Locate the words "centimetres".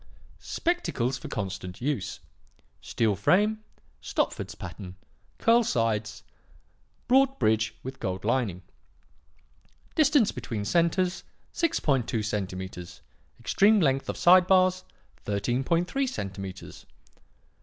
12.25-13.03, 16.09-16.87